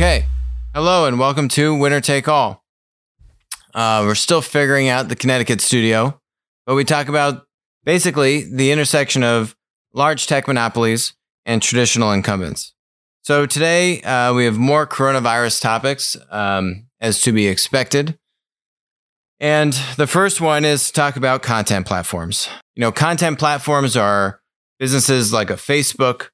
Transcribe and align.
Okay. 0.00 0.24
Hello 0.72 1.04
and 1.04 1.18
welcome 1.18 1.46
to 1.48 1.74
Winner 1.74 2.00
Take 2.00 2.26
All. 2.26 2.64
Uh, 3.74 4.02
we're 4.06 4.14
still 4.14 4.40
figuring 4.40 4.88
out 4.88 5.10
the 5.10 5.14
Connecticut 5.14 5.60
studio, 5.60 6.18
but 6.64 6.74
we 6.74 6.84
talk 6.86 7.08
about 7.08 7.44
basically 7.84 8.50
the 8.50 8.72
intersection 8.72 9.22
of 9.22 9.54
large 9.92 10.26
tech 10.26 10.48
monopolies 10.48 11.12
and 11.44 11.60
traditional 11.60 12.12
incumbents. 12.12 12.72
So 13.24 13.44
today 13.44 14.00
uh, 14.00 14.32
we 14.32 14.46
have 14.46 14.56
more 14.56 14.86
coronavirus 14.86 15.60
topics 15.60 16.16
um, 16.30 16.86
as 16.98 17.20
to 17.20 17.32
be 17.32 17.46
expected. 17.46 18.18
And 19.38 19.74
the 19.98 20.06
first 20.06 20.40
one 20.40 20.64
is 20.64 20.86
to 20.86 20.92
talk 20.94 21.16
about 21.16 21.42
content 21.42 21.86
platforms. 21.86 22.48
You 22.74 22.80
know, 22.80 22.90
content 22.90 23.38
platforms 23.38 23.98
are 23.98 24.40
businesses 24.78 25.30
like 25.30 25.50
a 25.50 25.56
Facebook, 25.56 26.30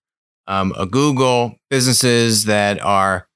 um, 0.46 0.72
a 0.78 0.86
Google, 0.86 1.56
businesses 1.68 2.44
that 2.44 2.80
are 2.80 3.26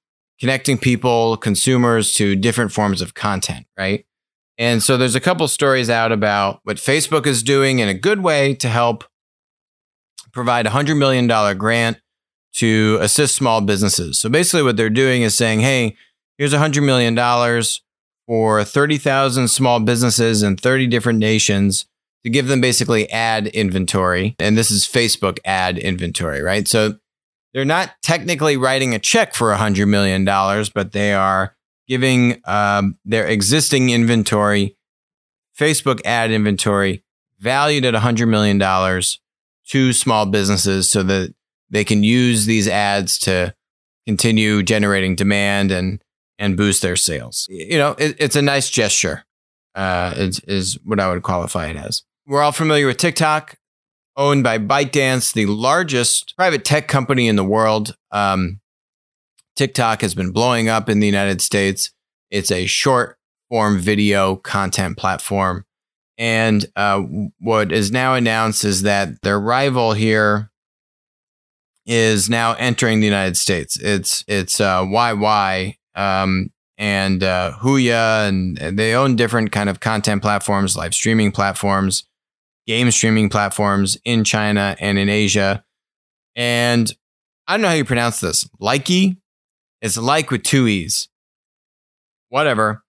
connecting 0.41 0.79
people, 0.79 1.37
consumers 1.37 2.15
to 2.15 2.35
different 2.35 2.73
forms 2.73 3.03
of 3.03 3.15
content, 3.15 3.67
right? 3.79 4.07
And 4.59 4.83
so 4.83 4.97
there's 4.97 5.15
a 5.15 5.21
couple 5.21 5.47
stories 5.49 5.89
out 5.89 6.13
about 6.13 6.61
what 6.65 6.77
Facebook 6.77 7.27
is 7.27 7.43
doing 7.43 7.79
in 7.79 7.89
a 7.89 7.95
good 7.95 8.23
way 8.23 8.55
to 8.57 8.69
help 8.69 9.05
provide 10.33 10.67
a 10.67 10.71
$100 10.71 10.99
million 10.99 11.27
grant 11.57 11.99
to 12.55 12.99
assist 13.01 13.37
small 13.37 13.61
businesses. 13.61 14.19
So 14.19 14.29
basically, 14.29 14.63
what 14.63 14.77
they're 14.77 14.91
doing 14.91 15.23
is 15.23 15.37
saying, 15.37 15.61
hey, 15.61 15.97
here's 16.37 16.53
$100 16.53 16.85
million 16.85 17.17
for 18.27 18.65
30,000 18.65 19.49
small 19.49 19.81
businesses 19.81 20.43
in 20.43 20.57
30 20.57 20.87
different 20.89 21.19
nations 21.19 21.87
to 22.25 22.31
give 22.31 22.49
them 22.49 22.61
basically 22.61 23.11
ad 23.11 23.47
inventory. 23.49 24.37
And 24.39 24.57
this 24.57 24.71
is 24.71 24.85
Facebook 24.85 25.39
ad 25.45 25.79
inventory, 25.79 26.43
right? 26.43 26.69
So 26.69 26.97
they're 27.53 27.65
not 27.65 27.91
technically 28.03 28.57
writing 28.57 28.95
a 28.95 28.99
check 28.99 29.35
for 29.35 29.53
$100 29.53 29.89
million, 29.89 30.25
but 30.75 30.93
they 30.93 31.13
are 31.13 31.57
giving 31.89 32.41
um, 32.45 32.97
their 33.05 33.27
existing 33.27 33.91
inventory, 33.91 34.77
Facebook 35.59 36.01
ad 36.05 36.31
inventory, 36.31 37.05
valued 37.39 37.85
at 37.85 37.95
$100 37.95 38.29
million 38.29 38.59
to 39.69 39.93
small 39.93 40.27
businesses 40.27 40.91
so 40.91 41.03
that 41.03 41.35
they 41.71 41.85
can 41.85 42.03
use 42.03 42.47
these 42.47 42.69
ads 42.69 43.19
to 43.19 43.55
continue 44.07 44.63
generating 44.63 45.15
demand 45.15 45.71
and 45.71 46.03
and 46.39 46.57
boost 46.57 46.81
their 46.81 46.97
sales. 46.97 47.47
You 47.51 47.77
know, 47.77 47.95
it, 47.99 48.17
it's 48.19 48.35
a 48.35 48.43
nice 48.43 48.71
gesture. 48.71 49.25
Uh, 49.75 50.15
is, 50.17 50.41
is 50.49 50.79
what 50.85 50.99
I 50.99 51.13
would 51.13 51.23
qualify 51.23 51.69
it 51.69 51.77
as. 51.77 52.03
We're 52.27 52.43
all 52.43 52.51
familiar 52.51 52.87
with 52.87 52.97
TikTok, 52.97 53.57
owned 54.17 54.45
by 54.45 54.59
ByteDance, 54.59 55.33
the 55.33 55.47
largest 55.47 56.35
private 56.37 56.65
tech 56.65 56.89
company 56.89 57.29
in 57.29 57.37
the 57.37 57.45
world. 57.45 57.95
Um, 58.11 58.61
TikTok 59.57 60.01
has 60.03 60.15
been 60.15 60.33
blowing 60.33 60.69
up 60.69 60.89
in 60.89 61.01
the 61.01 61.07
United 61.07 61.41
States. 61.41 61.91
It's 62.31 62.51
a 62.51 62.67
short 62.67 63.19
form 63.49 63.79
video 63.79 64.37
content 64.37 64.97
platform. 64.97 65.65
And 66.17 66.67
uh, 66.77 67.01
what 67.39 67.73
is 67.73 67.91
now 67.91 68.15
announced 68.15 68.65
is 68.65 68.83
that 68.83 69.23
their 69.23 69.41
rival 69.41 69.93
here 69.93 70.51
is 71.87 72.29
now 72.29 72.55
entering 72.55 73.01
the 73.01 73.07
United 73.07 73.37
States. 73.37 73.79
It's 73.81 74.23
it's 74.29 74.61
uh, 74.61 74.83
YY 74.83 75.77
um, 75.95 76.51
and 76.77 77.23
uh, 77.23 77.53
Huya, 77.61 78.29
and 78.29 78.79
they 78.79 78.95
own 78.95 79.17
different 79.17 79.51
kind 79.51 79.69
of 79.69 79.81
content 79.81 80.23
platforms, 80.23 80.77
live 80.77 80.95
streaming 80.95 81.33
platforms, 81.33 82.05
game 82.67 82.91
streaming 82.91 83.29
platforms 83.29 83.99
in 84.05 84.25
China 84.25 84.77
and 84.81 84.99
in 84.99 85.09
Asia. 85.09 85.65
And 86.37 86.93
I 87.47 87.55
don't 87.55 87.63
know 87.63 87.69
how 87.69 87.75
you 87.75 87.85
pronounce 87.85 88.21
this. 88.21 88.49
Likee, 88.61 89.17
it's 89.83 89.97
like 89.97 90.31
with 90.31 90.43
two 90.43 90.69
e's. 90.69 91.09
Whatever. 92.29 92.85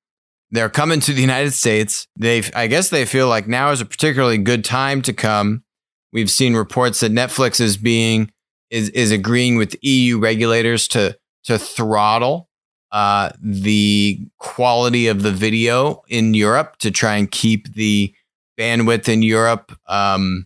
They're 0.51 0.69
coming 0.69 0.99
to 1.01 1.13
the 1.13 1.21
United 1.21 1.53
States. 1.53 2.07
They, 2.17 2.43
I 2.53 2.67
guess, 2.67 2.89
they 2.89 3.05
feel 3.05 3.27
like 3.27 3.47
now 3.47 3.71
is 3.71 3.81
a 3.81 3.85
particularly 3.85 4.37
good 4.37 4.65
time 4.65 5.01
to 5.03 5.13
come. 5.13 5.63
We've 6.11 6.29
seen 6.29 6.55
reports 6.55 6.99
that 6.99 7.11
Netflix 7.11 7.61
is 7.61 7.77
being 7.77 8.31
is 8.69 8.89
is 8.89 9.11
agreeing 9.11 9.55
with 9.55 9.75
EU 9.81 10.19
regulators 10.19 10.87
to 10.89 11.17
to 11.45 11.57
throttle 11.57 12.49
uh, 12.91 13.31
the 13.41 14.19
quality 14.37 15.07
of 15.07 15.23
the 15.23 15.31
video 15.31 16.01
in 16.07 16.33
Europe 16.33 16.77
to 16.79 16.91
try 16.91 17.15
and 17.15 17.31
keep 17.31 17.73
the 17.73 18.13
bandwidth 18.61 19.09
in 19.09 19.23
Europe 19.23 19.75
um, 19.87 20.45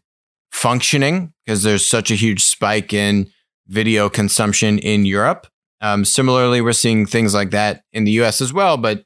functioning 0.51 1.33
because 1.45 1.63
there's 1.63 1.85
such 1.85 2.11
a 2.11 2.15
huge 2.15 2.41
spike 2.41 2.93
in 2.93 3.29
video 3.67 4.09
consumption 4.09 4.79
in 4.79 5.05
Europe. 5.05 5.47
Um, 5.81 6.05
similarly, 6.05 6.61
we're 6.61 6.71
seeing 6.71 7.05
things 7.05 7.33
like 7.33 7.51
that 7.51 7.83
in 7.91 8.05
the 8.05 8.11
US 8.21 8.39
as 8.39 8.53
well, 8.53 8.77
but 8.77 9.03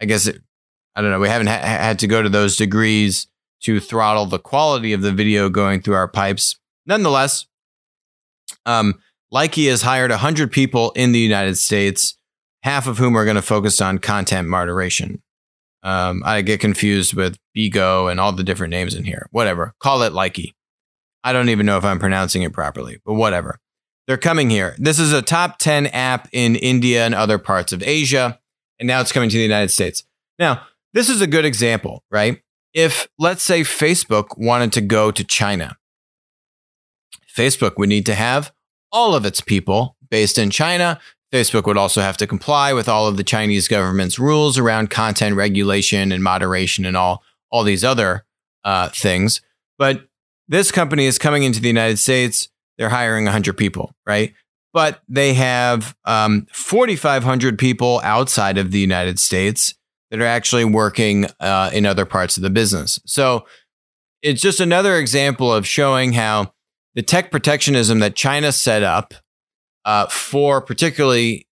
I 0.00 0.04
guess 0.04 0.28
it, 0.28 0.40
I 0.94 1.02
don't 1.02 1.10
know. 1.10 1.18
We 1.18 1.28
haven't 1.28 1.48
ha- 1.48 1.58
had 1.58 1.98
to 1.98 2.06
go 2.06 2.22
to 2.22 2.28
those 2.28 2.56
degrees 2.56 3.26
to 3.62 3.80
throttle 3.80 4.26
the 4.26 4.38
quality 4.38 4.92
of 4.92 5.02
the 5.02 5.12
video 5.12 5.48
going 5.48 5.80
through 5.80 5.94
our 5.94 6.08
pipes. 6.08 6.56
Nonetheless, 6.86 7.46
um, 8.66 8.94
Likee 9.32 9.68
has 9.68 9.82
hired 9.82 10.12
100 10.12 10.52
people 10.52 10.92
in 10.92 11.10
the 11.10 11.18
United 11.18 11.56
States 11.56 12.16
half 12.62 12.86
of 12.86 12.98
whom 12.98 13.16
are 13.16 13.24
going 13.24 13.34
to 13.34 13.42
focus 13.42 13.80
on 13.80 13.98
content 13.98 14.48
moderation. 14.48 15.23
Um, 15.84 16.22
I 16.24 16.40
get 16.40 16.60
confused 16.60 17.14
with 17.14 17.36
Bigo 17.56 18.10
and 18.10 18.18
all 18.18 18.32
the 18.32 18.42
different 18.42 18.70
names 18.70 18.94
in 18.94 19.04
here. 19.04 19.28
Whatever. 19.30 19.74
Call 19.78 20.02
it 20.02 20.14
Likee. 20.14 20.54
I 21.22 21.32
don't 21.32 21.50
even 21.50 21.66
know 21.66 21.76
if 21.76 21.84
I'm 21.84 21.98
pronouncing 21.98 22.42
it 22.42 22.52
properly, 22.52 23.00
but 23.04 23.14
whatever. 23.14 23.60
They're 24.06 24.16
coming 24.16 24.50
here. 24.50 24.74
This 24.78 24.98
is 24.98 25.12
a 25.12 25.22
top 25.22 25.58
10 25.58 25.86
app 25.88 26.28
in 26.32 26.56
India 26.56 27.04
and 27.04 27.14
other 27.14 27.38
parts 27.38 27.72
of 27.72 27.82
Asia, 27.82 28.38
and 28.78 28.86
now 28.86 29.00
it's 29.00 29.12
coming 29.12 29.30
to 29.30 29.36
the 29.36 29.42
United 29.42 29.70
States. 29.70 30.04
Now, 30.38 30.66
this 30.92 31.08
is 31.08 31.20
a 31.20 31.26
good 31.26 31.44
example, 31.44 32.02
right? 32.10 32.40
If, 32.74 33.08
let's 33.18 33.42
say, 33.42 33.60
Facebook 33.60 34.36
wanted 34.36 34.72
to 34.74 34.80
go 34.80 35.10
to 35.10 35.24
China, 35.24 35.76
Facebook 37.34 37.78
would 37.78 37.88
need 37.88 38.06
to 38.06 38.14
have 38.14 38.52
all 38.92 39.14
of 39.14 39.24
its 39.24 39.40
people 39.40 39.96
based 40.10 40.38
in 40.38 40.50
China 40.50 41.00
Facebook 41.32 41.66
would 41.66 41.76
also 41.76 42.00
have 42.00 42.16
to 42.18 42.26
comply 42.26 42.72
with 42.72 42.88
all 42.88 43.06
of 43.06 43.16
the 43.16 43.24
Chinese 43.24 43.68
government's 43.68 44.18
rules 44.18 44.56
around 44.58 44.90
content 44.90 45.34
regulation 45.36 46.12
and 46.12 46.22
moderation 46.22 46.84
and 46.84 46.96
all, 46.96 47.22
all 47.50 47.64
these 47.64 47.84
other 47.84 48.24
uh, 48.64 48.88
things. 48.90 49.40
But 49.78 50.06
this 50.48 50.70
company 50.70 51.06
is 51.06 51.18
coming 51.18 51.42
into 51.42 51.60
the 51.60 51.68
United 51.68 51.98
States. 51.98 52.48
They're 52.78 52.88
hiring 52.88 53.24
100 53.24 53.56
people, 53.56 53.94
right? 54.06 54.34
But 54.72 55.02
they 55.08 55.34
have 55.34 55.96
um, 56.04 56.46
4,500 56.52 57.58
people 57.58 58.00
outside 58.04 58.58
of 58.58 58.70
the 58.70 58.80
United 58.80 59.18
States 59.18 59.74
that 60.10 60.20
are 60.20 60.26
actually 60.26 60.64
working 60.64 61.26
uh, 61.40 61.70
in 61.72 61.86
other 61.86 62.04
parts 62.04 62.36
of 62.36 62.42
the 62.42 62.50
business. 62.50 63.00
So 63.06 63.46
it's 64.22 64.40
just 64.40 64.60
another 64.60 64.96
example 64.96 65.52
of 65.52 65.66
showing 65.66 66.12
how 66.12 66.52
the 66.94 67.02
tech 67.02 67.30
protectionism 67.30 67.98
that 67.98 68.14
China 68.14 68.52
set 68.52 68.82
up 68.82 69.14
uh, 69.84 70.06
for 70.06 70.60
particularly, 70.60 71.46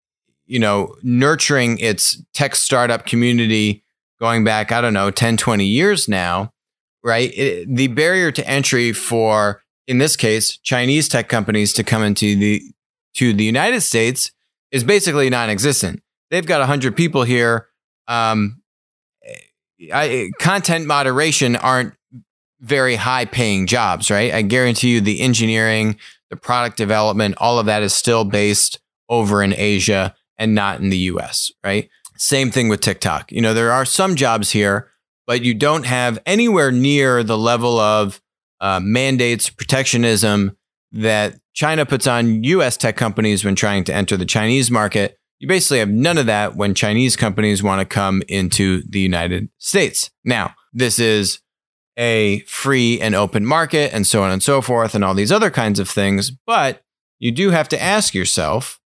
you 0.46 0.60
know, 0.60 0.96
nurturing 1.04 1.80
its 1.80 2.22
tech 2.34 2.56
startup 2.56 3.06
community 3.06 3.84
going 4.20 4.44
back, 4.44 4.72
I 4.72 4.82
don't 4.82 4.94
know, 4.94 5.12
10, 5.12 5.38
20 5.38 5.66
years 5.66 6.08
now, 6.08 6.52
right? 7.04 7.32
It, 7.36 7.74
the 7.74 7.88
barrier 7.88 8.32
to 8.32 8.48
entry 8.48 8.92
for, 8.94 9.64
in 9.88 9.98
this 9.98 10.16
case, 10.16 10.58
Chinese 10.58 11.08
tech 11.08 11.30
companies 11.30 11.74
to 11.74 11.84
come 11.84 12.04
into 12.04 12.36
the, 12.36 12.62
to 13.16 13.34
the 13.34 13.44
United 13.44 13.82
States 13.82 14.32
is 14.72 14.84
basically 14.84 15.30
non-existent. 15.30 16.02
They've 16.30 16.46
got 16.46 16.60
100 16.60 16.96
people 16.96 17.24
here. 17.24 17.68
Um, 18.08 18.62
I, 19.94 20.30
content 20.40 20.86
moderation 20.86 21.56
aren't 21.56 21.94
very 22.62 22.96
high 22.96 23.26
paying 23.26 23.68
jobs, 23.68 24.12
right? 24.12 24.34
I 24.34 24.42
guarantee 24.42 24.94
you 24.94 25.02
the 25.02 25.22
engineering, 25.22 25.98
the 26.30 26.36
product 26.36 26.78
development, 26.78 27.36
all 27.38 27.60
of 27.60 27.66
that 27.68 27.84
is 27.84 27.94
still 27.94 28.26
based 28.26 28.80
over 29.08 29.42
in 29.42 29.54
Asia 29.54 30.16
and 30.38 30.56
not 30.56 30.80
in 30.80 30.90
the 30.90 30.98
US, 30.98 31.52
right? 31.64 31.90
Same 32.18 32.52
thing 32.52 32.70
with 32.70 32.82
TikTok. 32.82 33.32
You 33.32 33.42
know, 33.42 33.54
there 33.54 33.72
are 33.72 33.86
some 33.86 34.16
jobs 34.16 34.52
here, 34.52 34.90
but 35.26 35.42
you 35.42 35.54
don't 35.54 35.86
have 35.86 36.20
anywhere 36.26 36.72
near 36.72 37.24
the 37.24 37.38
level 37.38 37.80
of 37.80 38.22
uh, 38.60 38.80
mandates, 38.82 39.50
protectionism 39.50 40.58
that 40.92 41.36
China 41.54 41.86
puts 41.86 42.08
on 42.08 42.44
US 42.44 42.78
tech 42.78 42.98
companies 42.98 43.46
when 43.46 43.56
trying 43.56 43.84
to 43.86 43.94
enter 43.94 44.18
the 44.18 44.26
Chinese 44.26 44.70
market. 44.70 45.18
You 45.40 45.48
basically 45.48 45.80
have 45.80 45.90
none 45.90 46.18
of 46.18 46.26
that 46.26 46.56
when 46.56 46.74
Chinese 46.74 47.16
companies 47.16 47.64
want 47.64 47.80
to 47.80 47.86
come 47.86 48.22
into 48.28 48.82
the 48.90 49.00
United 49.00 49.50
States. 49.58 50.12
Now, 50.26 50.56
this 50.74 51.00
is 51.00 51.40
a 52.00 52.40
free 52.48 53.00
and 53.02 53.14
open 53.14 53.46
market 53.46 53.94
and 53.94 54.08
so 54.08 54.24
on 54.24 54.32
and 54.32 54.42
so 54.42 54.62
forth 54.62 54.96
and 54.96 55.04
all 55.04 55.14
these 55.14 55.34
other 55.34 55.52
kinds 55.52 55.80
of 55.80 55.90
things. 55.90 56.32
But 56.32 56.82
you 57.20 57.32
do 57.32 57.52
have 57.52 57.68
to 57.70 57.82
ask 57.82 58.16
yourself 58.16 58.80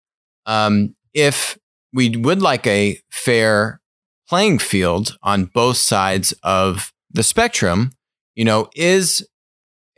um, 0.46 0.96
if 1.12 1.58
we 1.92 2.16
would 2.16 2.40
like 2.40 2.66
a 2.66 2.98
fair 3.10 3.80
playing 4.28 4.58
field 4.58 5.18
on 5.22 5.44
both 5.44 5.76
sides 5.76 6.32
of 6.42 6.90
the 7.10 7.22
spectrum, 7.22 7.92
you 8.34 8.46
know, 8.46 8.70
is 8.74 9.28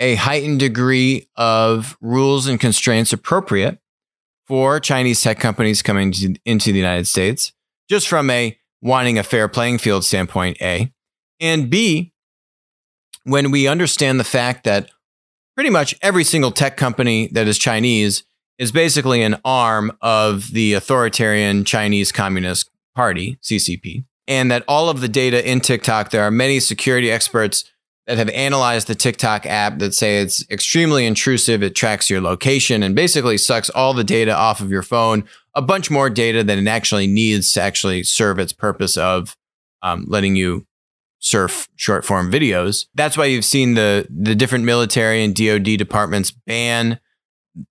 a 0.00 0.16
heightened 0.16 0.58
degree 0.58 1.28
of 1.36 1.96
rules 2.00 2.48
and 2.48 2.58
constraints 2.58 3.12
appropriate 3.12 3.78
for 4.48 4.80
Chinese 4.80 5.20
tech 5.20 5.38
companies 5.38 5.82
coming 5.82 6.10
to, 6.10 6.34
into 6.44 6.72
the 6.72 6.78
United 6.78 7.06
States, 7.06 7.52
just 7.88 8.08
from 8.08 8.28
a 8.28 8.58
wanting 8.82 9.18
a 9.18 9.22
fair 9.22 9.46
playing 9.46 9.78
field 9.78 10.04
standpoint, 10.04 10.56
A. 10.60 10.92
And 11.40 11.70
B, 11.70 12.12
when 13.24 13.50
we 13.50 13.66
understand 13.66 14.20
the 14.20 14.24
fact 14.24 14.64
that 14.64 14.90
pretty 15.54 15.70
much 15.70 15.94
every 16.02 16.24
single 16.24 16.50
tech 16.50 16.76
company 16.76 17.28
that 17.32 17.48
is 17.48 17.58
Chinese 17.58 18.24
is 18.58 18.70
basically 18.70 19.22
an 19.22 19.36
arm 19.44 19.96
of 20.00 20.52
the 20.52 20.74
authoritarian 20.74 21.64
Chinese 21.64 22.12
Communist 22.12 22.70
Party, 22.94 23.38
CCP, 23.42 24.04
and 24.28 24.50
that 24.50 24.64
all 24.68 24.88
of 24.88 25.00
the 25.00 25.08
data 25.08 25.48
in 25.48 25.60
TikTok, 25.60 26.10
there 26.10 26.22
are 26.22 26.30
many 26.30 26.60
security 26.60 27.10
experts 27.10 27.64
that 28.06 28.18
have 28.18 28.28
analyzed 28.30 28.86
the 28.86 28.94
TikTok 28.94 29.46
app 29.46 29.78
that 29.78 29.94
say 29.94 30.18
it's 30.18 30.48
extremely 30.50 31.06
intrusive. 31.06 31.62
It 31.62 31.74
tracks 31.74 32.10
your 32.10 32.20
location 32.20 32.82
and 32.82 32.94
basically 32.94 33.38
sucks 33.38 33.70
all 33.70 33.94
the 33.94 34.04
data 34.04 34.34
off 34.34 34.60
of 34.60 34.70
your 34.70 34.82
phone, 34.82 35.24
a 35.54 35.62
bunch 35.62 35.90
more 35.90 36.10
data 36.10 36.44
than 36.44 36.58
it 36.58 36.70
actually 36.70 37.06
needs 37.06 37.50
to 37.52 37.62
actually 37.62 38.02
serve 38.02 38.38
its 38.38 38.52
purpose 38.52 38.96
of 38.96 39.36
um, 39.82 40.04
letting 40.06 40.36
you 40.36 40.66
surf 41.24 41.68
short 41.76 42.04
form 42.04 42.30
videos. 42.30 42.84
That's 42.94 43.16
why 43.16 43.24
you've 43.26 43.46
seen 43.46 43.74
the 43.74 44.06
the 44.10 44.34
different 44.34 44.64
military 44.64 45.24
and 45.24 45.34
DoD 45.34 45.78
departments 45.78 46.30
ban 46.30 47.00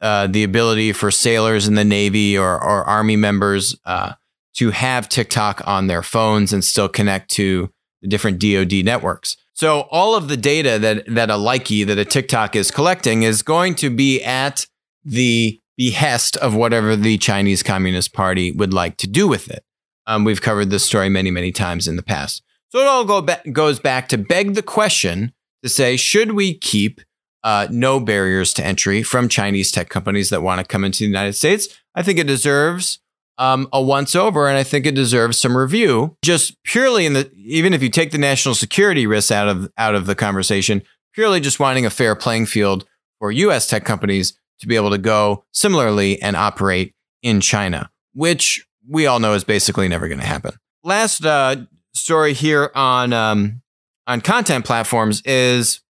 uh, 0.01 0.27
the 0.27 0.43
ability 0.43 0.91
for 0.91 1.11
sailors 1.11 1.67
in 1.67 1.75
the 1.75 1.83
Navy 1.83 2.37
or, 2.37 2.53
or 2.53 2.83
Army 2.85 3.15
members 3.15 3.75
uh, 3.85 4.13
to 4.55 4.71
have 4.71 5.07
TikTok 5.07 5.61
on 5.67 5.87
their 5.87 6.01
phones 6.01 6.51
and 6.51 6.63
still 6.63 6.89
connect 6.89 7.29
to 7.31 7.71
the 8.01 8.07
different 8.07 8.39
DoD 8.39 8.83
networks. 8.83 9.37
So 9.53 9.81
all 9.91 10.15
of 10.15 10.29
the 10.29 10.37
data 10.37 10.79
that 10.79 11.05
that 11.07 11.29
a 11.29 11.33
Likee 11.33 11.85
that 11.85 11.99
a 11.99 12.05
TikTok 12.05 12.55
is 12.55 12.71
collecting 12.71 13.21
is 13.21 13.43
going 13.43 13.75
to 13.75 13.91
be 13.91 14.23
at 14.23 14.65
the 15.05 15.61
behest 15.77 16.37
of 16.37 16.55
whatever 16.55 16.95
the 16.95 17.19
Chinese 17.19 17.61
Communist 17.61 18.13
Party 18.13 18.51
would 18.51 18.73
like 18.73 18.97
to 18.97 19.07
do 19.07 19.27
with 19.27 19.49
it. 19.51 19.63
Um, 20.07 20.23
we've 20.23 20.41
covered 20.41 20.69
this 20.69 20.83
story 20.83 21.09
many, 21.09 21.29
many 21.29 21.51
times 21.51 21.87
in 21.87 21.97
the 21.97 22.03
past. 22.03 22.43
So 22.73 22.79
it 22.79 22.87
all 22.87 23.05
go 23.05 23.21
ba- 23.21 23.41
goes 23.51 23.79
back 23.79 24.09
to 24.09 24.17
beg 24.17 24.55
the 24.55 24.63
question 24.63 25.31
to 25.61 25.69
say, 25.69 25.95
should 25.95 26.31
we 26.31 26.55
keep 26.55 27.01
uh, 27.43 27.67
no 27.69 27.99
barriers 27.99 28.51
to 28.55 28.65
entry 28.65 29.03
from 29.03 29.29
Chinese 29.29 29.71
tech 29.71 29.89
companies 29.89 30.31
that 30.31 30.41
want 30.41 30.59
to 30.59 30.65
come 30.65 30.83
into 30.83 30.99
the 30.99 31.05
United 31.05 31.33
States? 31.33 31.67
I 31.93 32.01
think 32.01 32.17
it 32.17 32.25
deserves 32.25 32.97
um, 33.37 33.67
a 33.71 33.79
once 33.79 34.15
over, 34.15 34.47
and 34.47 34.57
I 34.57 34.63
think 34.63 34.87
it 34.87 34.95
deserves 34.95 35.37
some 35.37 35.55
review. 35.55 36.17
Just 36.25 36.55
purely 36.63 37.05
in 37.05 37.13
the 37.13 37.31
even 37.35 37.75
if 37.75 37.83
you 37.83 37.89
take 37.89 38.09
the 38.09 38.17
national 38.17 38.55
security 38.55 39.05
risks 39.05 39.31
out 39.31 39.47
of 39.47 39.71
out 39.77 39.93
of 39.93 40.07
the 40.07 40.15
conversation, 40.15 40.81
purely 41.13 41.39
just 41.39 41.59
wanting 41.59 41.85
a 41.85 41.91
fair 41.91 42.15
playing 42.15 42.47
field 42.47 42.87
for 43.19 43.31
U.S. 43.31 43.67
tech 43.67 43.85
companies 43.85 44.33
to 44.61 44.67
be 44.67 44.75
able 44.75 44.89
to 44.89 44.97
go 44.97 45.45
similarly 45.51 46.19
and 46.23 46.35
operate 46.35 46.95
in 47.21 47.39
China, 47.39 47.91
which 48.15 48.65
we 48.89 49.05
all 49.05 49.19
know 49.19 49.35
is 49.35 49.43
basically 49.43 49.87
never 49.87 50.07
going 50.07 50.19
to 50.19 50.25
happen. 50.25 50.53
Last 50.83 51.23
uh, 51.23 51.57
story 51.93 52.33
here 52.33 52.71
on 52.75 53.13
um, 53.13 53.61
on 54.07 54.21
content 54.21 54.65
platforms 54.65 55.21
is 55.25 55.81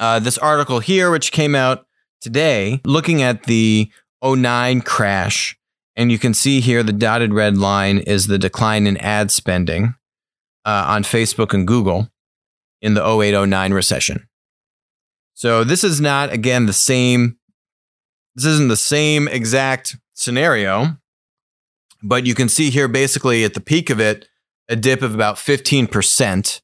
uh, 0.00 0.18
this 0.18 0.38
article 0.38 0.80
here, 0.80 1.10
which 1.10 1.32
came 1.32 1.54
out 1.54 1.86
today, 2.20 2.80
looking 2.84 3.22
at 3.22 3.44
the 3.44 3.90
09 4.22 4.80
crash 4.82 5.58
and 5.98 6.12
you 6.12 6.18
can 6.18 6.32
see 6.32 6.60
here 6.60 6.84
the 6.84 6.92
dotted 6.92 7.34
red 7.34 7.58
line 7.58 7.98
is 7.98 8.28
the 8.28 8.38
decline 8.38 8.86
in 8.86 8.96
ad 8.98 9.32
spending 9.32 9.96
uh, 10.64 10.84
on 10.86 11.02
Facebook 11.02 11.52
and 11.52 11.66
Google 11.66 12.08
in 12.80 12.94
the 12.94 13.02
0809 13.02 13.72
recession. 13.72 14.28
So 15.34 15.64
this 15.64 15.82
is 15.82 16.00
not, 16.00 16.32
again, 16.32 16.66
the 16.66 16.72
same. 16.72 17.36
This 18.36 18.44
isn't 18.44 18.68
the 18.68 18.76
same 18.76 19.26
exact 19.26 19.96
scenario, 20.14 20.96
but 22.00 22.24
you 22.24 22.34
can 22.36 22.48
see 22.48 22.70
here 22.70 22.86
basically 22.86 23.42
at 23.42 23.54
the 23.54 23.60
peak 23.60 23.90
of 23.90 23.98
it, 23.98 24.28
a 24.68 24.76
dip 24.76 25.02
of 25.02 25.14
about 25.14 25.36
15% 25.36 26.60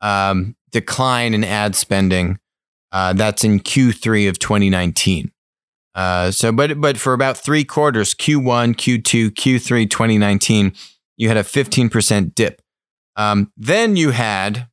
um, 0.00 0.56
decline 0.70 1.34
in 1.34 1.44
ad 1.44 1.74
spending. 1.74 2.38
Uh, 2.92 3.12
that's 3.12 3.44
in 3.44 3.60
Q3 3.60 4.28
of 4.28 4.38
2019. 4.38 5.32
Uh, 5.94 6.30
so, 6.30 6.52
but 6.52 6.78
but 6.78 6.98
for 6.98 7.14
about 7.14 7.38
three 7.38 7.64
quarters, 7.64 8.14
Q1, 8.14 8.74
Q2, 8.74 9.30
Q3, 9.30 9.88
2019, 9.88 10.74
you 11.16 11.28
had 11.28 11.38
a 11.38 11.42
15% 11.42 12.34
dip. 12.34 12.60
Um, 13.16 13.50
then 13.56 13.96
you 13.96 14.10
had 14.10 14.68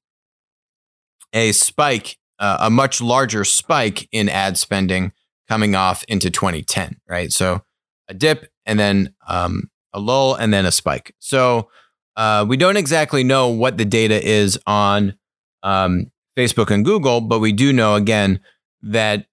a 1.31 1.53
spike, 1.53 2.17
uh, 2.39 2.57
a 2.59 2.69
much 2.69 3.01
larger 3.01 3.45
spike 3.45 4.09
in 4.11 4.27
ad 4.27 4.57
spending 4.57 5.13
coming 5.47 5.75
off 5.75 6.03
into 6.09 6.29
2010, 6.29 6.97
right? 7.07 7.31
So 7.31 7.61
a 8.09 8.13
dip 8.13 8.51
and 8.65 8.77
then 8.77 9.13
um, 9.27 9.69
a 9.93 9.99
lull 9.99 10.35
and 10.35 10.53
then 10.53 10.65
a 10.65 10.71
spike. 10.71 11.15
So 11.19 11.69
uh, 12.15 12.45
we 12.47 12.57
don't 12.57 12.77
exactly 12.77 13.23
know 13.23 13.49
what 13.49 13.77
the 13.77 13.85
data 13.85 14.21
is 14.23 14.59
on 14.67 15.15
um, 15.63 16.11
Facebook 16.37 16.71
and 16.71 16.83
Google, 16.85 17.21
but 17.21 17.39
we 17.39 17.51
do 17.51 17.73
know 17.73 17.95
again 17.95 18.39
that 18.81 19.25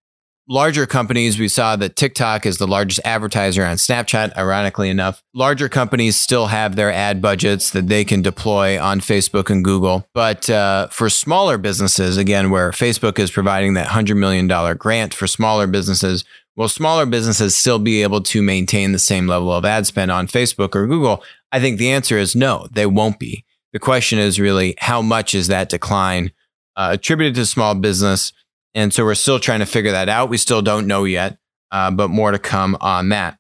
larger 0.51 0.85
companies, 0.85 1.39
we 1.39 1.49
saw 1.49 1.77
that 1.77 1.95
TikTok 1.95 2.45
is 2.45 2.59
the 2.59 2.67
largest 2.67 3.01
advertiser 3.05 3.65
on 3.65 3.77
Snapchat, 3.77 4.37
ironically 4.37 4.91
enough. 4.91 5.23
Larger 5.33 5.69
companies 5.69 6.19
still 6.19 6.49
have 6.49 6.75
their 6.77 6.93
ad 6.93 7.23
budgets 7.23 7.71
that 7.71 7.87
they 7.87 8.05
can 8.05 8.21
deploy 8.21 8.79
on 8.81 9.01
Facebook 9.01 9.49
and 9.49 9.65
Google. 9.65 10.07
But 10.13 10.51
uh, 10.51 10.89
for 10.89 11.09
smaller 11.09 11.57
businesses, 11.57 12.17
again, 12.17 12.51
where 12.51 12.73
Facebook 12.73 13.19
is 13.19 13.31
providing 13.31 13.75
that 13.75 13.87
$100 13.87 14.17
million 14.17 14.49
grant 14.77 15.15
for 15.15 15.29
smaller 15.29 15.69
businesses, 15.69 16.25
will 16.57 16.69
smaller 16.69 17.07
businesses 17.07 17.57
still 17.57 17.79
be 17.79 18.03
able 18.03 18.21
to 18.21 18.43
maintain 18.43 18.91
the 18.93 18.99
same 18.99 19.29
level 19.29 19.53
of 19.53 19.65
ad 19.65 19.87
spend 19.87 20.11
on 20.11 20.27
Facebook 20.27 20.75
or 20.75 20.87
Google? 20.87 21.23
I 21.53 21.61
think 21.61 21.79
the 21.79 21.91
answer 21.91 22.19
is 22.19 22.37
no, 22.37 22.69
they 22.71 22.87
won't 22.87 23.19
be. 23.19 23.45
The 23.73 23.79
question 23.79 24.19
is 24.19 24.41
really 24.41 24.75
how 24.79 25.03
much 25.03 25.35
is 25.35 25.49
that 25.49 25.69
decline 25.69 26.33
uh, 26.77 26.91
attributed 26.93 27.35
to 27.37 27.47
small 27.47 27.75
business 27.75 28.33
and 28.75 28.93
so 28.95 29.05
we're 29.05 29.15
still 29.15 29.41
trying 29.41 29.61
to 29.61 29.67
figure 29.67 29.93
that 29.93 30.09
out. 30.09 30.29
We 30.29 30.37
still 30.37 30.63
don't 30.63 30.87
know 30.87 31.05
yet, 31.05 31.39
uh, 31.71 31.91
but 31.91 32.09
more 32.09 32.31
to 32.31 32.39
come 32.39 32.77
on 32.81 33.09
that. 33.11 33.39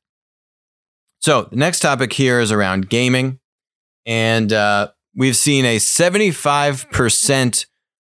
So 1.20 1.48
the 1.50 1.56
next 1.56 1.80
topic 1.80 2.12
here 2.12 2.40
is 2.40 2.50
around 2.50 2.88
gaming. 2.88 3.38
And 4.06 4.52
uh, 4.52 4.90
we've 5.14 5.36
seen 5.36 5.64
a 5.64 5.76
75% 5.76 7.66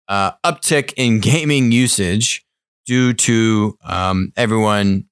uh, 0.09 0.33
uptick 0.45 0.93
in 0.97 1.21
gaming 1.21 1.73
usage 1.73 2.45
due 2.87 3.13
to 3.15 3.77
um, 3.85 4.33
everyone 4.37 5.07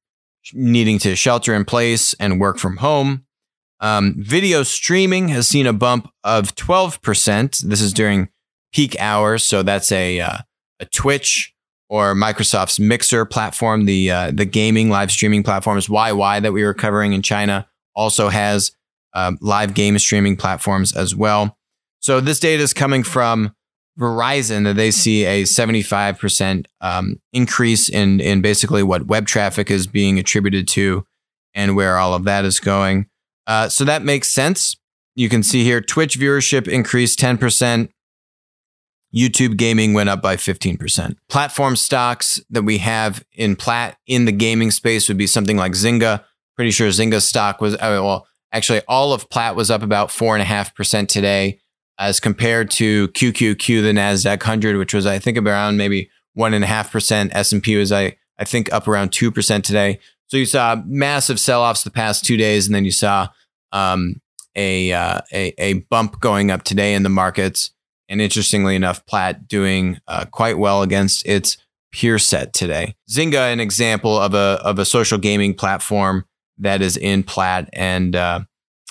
needing 0.52 0.98
to 1.00 1.16
shelter 1.16 1.54
in 1.54 1.64
place 1.64 2.14
and 2.14 2.40
work 2.40 2.58
from 2.58 2.76
home. 2.76 3.25
Um, 3.80 4.14
video 4.18 4.62
streaming 4.62 5.28
has 5.28 5.46
seen 5.48 5.66
a 5.66 5.72
bump 5.72 6.10
of 6.24 6.54
12%. 6.54 7.60
This 7.60 7.80
is 7.80 7.92
during 7.92 8.28
peak 8.72 8.98
hours. 8.98 9.44
So 9.44 9.62
that's 9.62 9.92
a, 9.92 10.20
uh, 10.20 10.38
a 10.80 10.86
Twitch 10.86 11.54
or 11.88 12.14
Microsoft's 12.14 12.80
Mixer 12.80 13.24
platform, 13.24 13.84
the 13.84 14.10
uh, 14.10 14.30
the 14.32 14.44
gaming 14.44 14.90
live 14.90 15.10
streaming 15.10 15.42
platforms, 15.42 15.86
YY 15.86 16.42
that 16.42 16.52
we 16.52 16.64
were 16.64 16.74
covering 16.74 17.12
in 17.12 17.22
China, 17.22 17.68
also 17.94 18.28
has 18.28 18.72
um, 19.14 19.38
live 19.40 19.74
game 19.74 19.98
streaming 19.98 20.36
platforms 20.36 20.94
as 20.96 21.14
well. 21.14 21.56
So 22.00 22.20
this 22.20 22.40
data 22.40 22.62
is 22.62 22.72
coming 22.72 23.02
from 23.02 23.54
Verizon 23.98 24.64
that 24.64 24.76
they 24.76 24.90
see 24.90 25.24
a 25.24 25.44
75% 25.44 26.66
um, 26.80 27.20
increase 27.32 27.88
in 27.88 28.20
in 28.20 28.42
basically 28.42 28.82
what 28.82 29.06
web 29.06 29.26
traffic 29.26 29.70
is 29.70 29.86
being 29.86 30.18
attributed 30.18 30.68
to 30.68 31.06
and 31.54 31.76
where 31.76 31.96
all 31.96 32.14
of 32.14 32.24
that 32.24 32.44
is 32.44 32.60
going. 32.60 33.06
Uh, 33.46 33.68
so 33.68 33.84
that 33.84 34.02
makes 34.02 34.28
sense. 34.28 34.76
You 35.14 35.28
can 35.28 35.42
see 35.42 35.64
here 35.64 35.80
Twitch 35.80 36.18
viewership 36.18 36.68
increased 36.68 37.18
10%, 37.18 37.88
YouTube 39.14 39.56
gaming 39.56 39.94
went 39.94 40.08
up 40.08 40.20
by 40.20 40.36
15%. 40.36 41.16
Platform 41.28 41.76
stocks 41.76 42.40
that 42.50 42.62
we 42.62 42.78
have 42.78 43.24
in 43.32 43.56
plat 43.56 43.96
in 44.06 44.26
the 44.26 44.32
gaming 44.32 44.70
space 44.70 45.08
would 45.08 45.16
be 45.16 45.26
something 45.26 45.56
like 45.56 45.72
Zynga. 45.72 46.24
Pretty 46.54 46.70
sure 46.70 46.88
Zynga 46.88 47.22
stock 47.22 47.60
was, 47.60 47.74
uh, 47.74 47.78
well, 48.02 48.26
actually, 48.52 48.80
all 48.88 49.12
of 49.12 49.28
Plat 49.30 49.56
was 49.56 49.70
up 49.70 49.82
about 49.82 50.08
4.5% 50.08 51.08
today 51.08 51.60
as 51.98 52.20
compared 52.20 52.70
to 52.72 53.08
QQQ, 53.08 53.82
the 53.82 53.92
NASDAQ 53.92 54.38
100, 54.38 54.76
which 54.76 54.92
was, 54.92 55.06
I 55.06 55.18
think, 55.18 55.38
around 55.38 55.76
maybe 55.76 56.10
1.5%. 56.36 57.30
S&P 57.32 57.76
was, 57.76 57.92
I, 57.92 58.16
I 58.38 58.44
think, 58.44 58.72
up 58.72 58.88
around 58.88 59.10
2% 59.10 59.62
today. 59.62 59.98
So 60.28 60.36
you 60.36 60.46
saw 60.46 60.82
massive 60.84 61.38
sell-offs 61.38 61.84
the 61.84 61.90
past 61.90 62.24
two 62.24 62.36
days, 62.36 62.66
and 62.66 62.74
then 62.74 62.84
you 62.84 62.90
saw 62.90 63.28
um, 63.72 64.20
a, 64.56 64.92
uh, 64.92 65.20
a, 65.32 65.54
a 65.58 65.72
bump 65.74 66.20
going 66.20 66.50
up 66.50 66.62
today 66.62 66.94
in 66.94 67.02
the 67.02 67.08
markets. 67.08 67.70
And 68.08 68.20
interestingly 68.20 68.76
enough, 68.76 69.04
Plat 69.06 69.48
doing 69.48 70.00
uh, 70.06 70.26
quite 70.30 70.58
well 70.58 70.82
against 70.82 71.26
its 71.26 71.56
peer 71.92 72.18
set 72.18 72.52
today. 72.52 72.94
Zynga, 73.10 73.52
an 73.52 73.60
example 73.60 74.18
of 74.18 74.34
a 74.34 74.60
of 74.62 74.78
a 74.78 74.84
social 74.84 75.18
gaming 75.18 75.54
platform 75.54 76.24
that 76.58 76.82
is 76.82 76.96
in 76.96 77.22
Plat 77.22 77.68
and 77.72 78.14
uh, 78.14 78.40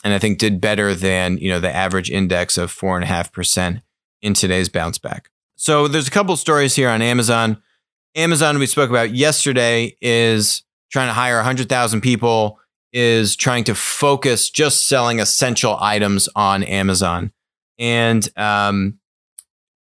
and 0.03 0.13
I 0.13 0.19
think 0.19 0.37
did 0.37 0.59
better 0.59 0.93
than 0.93 1.37
you 1.37 1.49
know 1.49 1.59
the 1.59 1.73
average 1.73 2.09
index 2.09 2.57
of 2.57 2.71
four 2.71 2.95
and 2.95 3.03
a 3.03 3.07
half 3.07 3.31
percent 3.31 3.81
in 4.21 4.33
today's 4.33 4.69
bounce 4.69 4.97
back. 4.97 5.29
So 5.55 5.87
there's 5.87 6.07
a 6.07 6.11
couple 6.11 6.35
stories 6.35 6.75
here 6.75 6.89
on 6.89 7.01
Amazon. 7.01 7.61
Amazon 8.15 8.59
we 8.59 8.65
spoke 8.65 8.89
about 8.89 9.13
yesterday 9.13 9.95
is 10.01 10.63
trying 10.95 11.09
to 11.09 11.13
hire 11.13 11.35
100,000 11.35 11.99
people 11.99 12.57
is 12.93 13.35
trying 13.35 13.65
to 13.65 13.75
focus 13.75 14.49
just 14.49 14.87
selling 14.87 15.19
essential 15.19 15.75
items 15.81 16.29
on 16.37 16.63
Amazon. 16.63 17.33
And 17.77 18.25
um, 18.37 18.97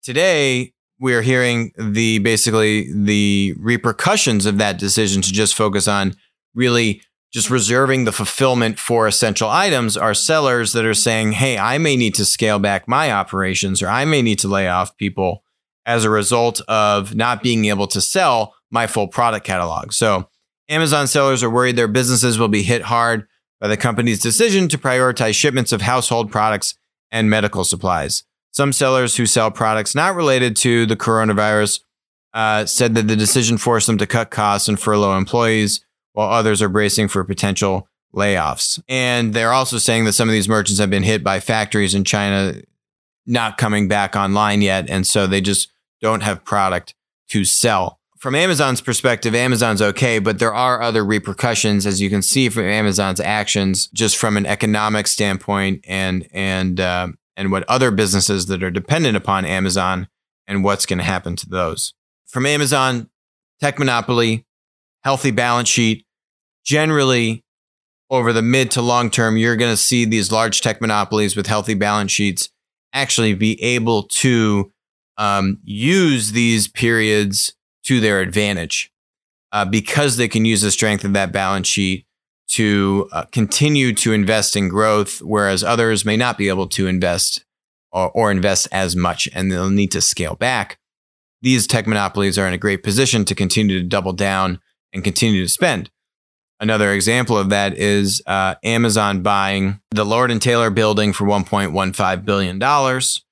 today 0.01 0.73
we're 0.99 1.21
hearing 1.21 1.71
the 1.77 2.17
basically 2.17 2.91
the 2.91 3.53
repercussions 3.59 4.47
of 4.47 4.57
that 4.57 4.79
decision 4.79 5.21
to 5.21 5.31
just 5.31 5.53
focus 5.53 5.87
on 5.87 6.15
really 6.55 7.03
just 7.31 7.51
reserving 7.51 8.05
the 8.05 8.11
fulfillment 8.11 8.79
for 8.79 9.05
essential 9.05 9.49
items 9.49 9.95
are 9.95 10.15
sellers 10.15 10.73
that 10.73 10.83
are 10.83 10.95
saying, 10.95 11.33
hey, 11.33 11.59
I 11.59 11.77
may 11.77 11.95
need 11.95 12.15
to 12.15 12.25
scale 12.25 12.57
back 12.57 12.87
my 12.87 13.11
operations 13.11 13.83
or 13.83 13.87
I 13.87 14.05
may 14.05 14.23
need 14.23 14.39
to 14.39 14.47
lay 14.47 14.67
off 14.67 14.97
people 14.97 15.43
as 15.85 16.05
a 16.05 16.09
result 16.09 16.59
of 16.61 17.13
not 17.13 17.43
being 17.43 17.65
able 17.65 17.85
to 17.85 18.01
sell 18.01 18.55
my 18.71 18.87
full 18.87 19.07
product 19.07 19.45
catalog. 19.45 19.93
So 19.93 20.27
Amazon 20.73 21.07
sellers 21.07 21.43
are 21.43 21.49
worried 21.49 21.75
their 21.75 21.87
businesses 21.87 22.39
will 22.39 22.47
be 22.47 22.63
hit 22.63 22.83
hard 22.83 23.27
by 23.61 23.67
the 23.67 23.77
company's 23.77 24.19
decision 24.19 24.67
to 24.69 24.77
prioritize 24.77 25.35
shipments 25.35 25.71
of 25.71 25.81
household 25.81 26.31
products 26.31 26.75
and 27.11 27.29
medical 27.29 27.63
supplies. 27.63 28.23
Some 28.51 28.73
sellers 28.73 29.15
who 29.15 29.25
sell 29.25 29.51
products 29.51 29.95
not 29.95 30.15
related 30.15 30.55
to 30.57 30.85
the 30.85 30.95
coronavirus 30.95 31.81
uh, 32.33 32.65
said 32.65 32.95
that 32.95 33.07
the 33.07 33.15
decision 33.15 33.57
forced 33.57 33.87
them 33.87 33.99
to 33.99 34.07
cut 34.07 34.31
costs 34.31 34.67
and 34.67 34.79
furlough 34.79 35.15
employees 35.15 35.85
while 36.13 36.29
others 36.29 36.61
are 36.61 36.69
bracing 36.69 37.07
for 37.07 37.23
potential 37.23 37.87
layoffs. 38.15 38.81
And 38.87 39.33
they're 39.33 39.53
also 39.53 39.77
saying 39.77 40.05
that 40.05 40.13
some 40.13 40.27
of 40.27 40.33
these 40.33 40.49
merchants 40.49 40.79
have 40.79 40.89
been 40.89 41.03
hit 41.03 41.23
by 41.23 41.39
factories 41.39 41.95
in 41.95 42.03
China 42.03 42.55
not 43.25 43.57
coming 43.57 43.87
back 43.87 44.15
online 44.15 44.61
yet. 44.61 44.89
And 44.89 45.05
so 45.05 45.27
they 45.27 45.41
just 45.41 45.71
don't 46.01 46.21
have 46.21 46.43
product 46.43 46.95
to 47.29 47.45
sell. 47.45 47.99
From 48.23 48.35
Amazon's 48.35 48.79
perspective, 48.79 49.35
Amazon's 49.35 49.81
okay, 49.81 50.17
but 50.17 50.39
there 50.39 50.53
are 50.53 50.81
other 50.81 51.03
repercussions, 51.03 51.85
as 51.85 51.99
you 51.99 52.09
can 52.09 52.21
see 52.21 52.47
from 52.47 52.63
Amazon's 52.63 53.19
actions, 53.19 53.87
just 53.87 54.15
from 54.15 54.37
an 54.37 54.45
economic 54.45 55.07
standpoint, 55.07 55.83
and 55.85 56.25
and 56.31 56.79
uh, 56.79 57.09
and 57.35 57.51
what 57.51 57.67
other 57.67 57.91
businesses 57.91 58.45
that 58.45 58.63
are 58.63 58.71
dependent 58.71 59.17
upon 59.17 59.43
Amazon 59.43 60.07
and 60.47 60.63
what's 60.63 60.85
going 60.85 60.99
to 60.99 61.03
happen 61.03 61.35
to 61.35 61.49
those. 61.49 61.93
From 62.25 62.45
Amazon, 62.45 63.09
tech 63.59 63.77
monopoly, 63.77 64.45
healthy 65.03 65.31
balance 65.31 65.67
sheet. 65.67 66.05
Generally, 66.63 67.43
over 68.09 68.31
the 68.31 68.41
mid 68.41 68.71
to 68.71 68.81
long 68.81 69.09
term, 69.09 69.35
you're 69.35 69.57
going 69.57 69.73
to 69.73 69.75
see 69.75 70.05
these 70.05 70.31
large 70.31 70.61
tech 70.61 70.79
monopolies 70.79 71.35
with 71.35 71.47
healthy 71.47 71.73
balance 71.73 72.13
sheets 72.13 72.47
actually 72.93 73.33
be 73.33 73.61
able 73.61 74.03
to 74.03 74.71
um, 75.17 75.59
use 75.65 76.31
these 76.31 76.69
periods 76.69 77.53
to 77.83 77.99
their 77.99 78.19
advantage 78.21 78.91
uh, 79.51 79.65
because 79.65 80.17
they 80.17 80.27
can 80.27 80.45
use 80.45 80.61
the 80.61 80.71
strength 80.71 81.03
of 81.03 81.13
that 81.13 81.31
balance 81.31 81.67
sheet 81.67 82.05
to 82.49 83.07
uh, 83.11 83.23
continue 83.25 83.93
to 83.93 84.13
invest 84.13 84.55
in 84.55 84.67
growth, 84.67 85.21
whereas 85.21 85.63
others 85.63 86.05
may 86.05 86.17
not 86.17 86.37
be 86.37 86.49
able 86.49 86.67
to 86.67 86.87
invest 86.87 87.45
or, 87.91 88.11
or 88.11 88.31
invest 88.31 88.67
as 88.71 88.95
much 88.95 89.29
and 89.33 89.51
they'll 89.51 89.69
need 89.69 89.91
to 89.91 90.01
scale 90.01 90.35
back. 90.35 90.77
These 91.41 91.67
tech 91.67 91.87
monopolies 91.87 92.37
are 92.37 92.47
in 92.47 92.53
a 92.53 92.57
great 92.57 92.83
position 92.83 93.25
to 93.25 93.35
continue 93.35 93.79
to 93.79 93.85
double 93.85 94.13
down 94.13 94.59
and 94.93 95.03
continue 95.03 95.43
to 95.43 95.49
spend. 95.49 95.89
Another 96.59 96.93
example 96.93 97.37
of 97.37 97.49
that 97.49 97.77
is 97.77 98.21
uh, 98.25 98.55
Amazon 98.63 99.21
buying 99.21 99.81
the 99.91 100.05
Lord 100.05 100.31
and 100.31 100.41
Taylor 100.41 100.69
building 100.69 101.11
for 101.11 101.25
1.15 101.25 102.23
billion 102.23 102.59
dollars. 102.59 103.25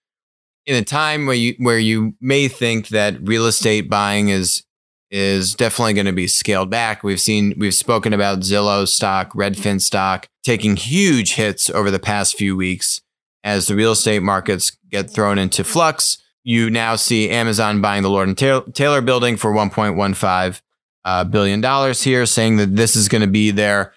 In 0.65 0.75
a 0.75 0.83
time 0.83 1.25
where 1.25 1.35
you 1.35 1.55
where 1.57 1.79
you 1.79 2.15
may 2.21 2.47
think 2.47 2.89
that 2.89 3.17
real 3.21 3.47
estate 3.47 3.89
buying 3.89 4.29
is 4.29 4.63
is 5.09 5.55
definitely 5.55 5.93
going 5.93 6.05
to 6.05 6.13
be 6.13 6.27
scaled 6.27 6.69
back. 6.69 7.03
We've 7.03 7.19
seen 7.19 7.53
we've 7.57 7.73
spoken 7.73 8.13
about 8.13 8.39
Zillow 8.39 8.87
stock, 8.87 9.33
Redfin 9.33 9.81
stock 9.81 10.27
taking 10.43 10.75
huge 10.75 11.35
hits 11.35 11.69
over 11.69 11.91
the 11.91 11.99
past 11.99 12.37
few 12.37 12.55
weeks 12.55 13.01
as 13.43 13.67
the 13.67 13.75
real 13.75 13.91
estate 13.91 14.23
markets 14.23 14.77
get 14.89 15.09
thrown 15.09 15.37
into 15.37 15.63
flux. 15.63 16.17
You 16.43 16.69
now 16.69 16.95
see 16.95 17.29
Amazon 17.29 17.81
buying 17.81 18.03
the 18.03 18.09
Lord 18.09 18.27
and 18.27 18.37
Taylor 18.73 19.01
building 19.01 19.37
for 19.37 19.53
1.15 19.53 20.61
uh, 21.03 21.23
billion 21.25 21.61
dollars 21.61 22.03
here, 22.03 22.25
saying 22.25 22.57
that 22.57 22.75
this 22.75 22.95
is 22.95 23.07
going 23.07 23.21
to 23.21 23.27
be 23.27 23.51
their 23.51 23.93